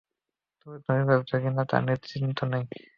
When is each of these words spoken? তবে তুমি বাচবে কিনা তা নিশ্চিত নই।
তবে 0.59 0.77
তুমি 0.85 1.01
বাচবে 1.09 1.37
কিনা 1.43 1.63
তা 1.69 1.77
নিশ্চিত 1.87 2.39
নই। 2.51 2.63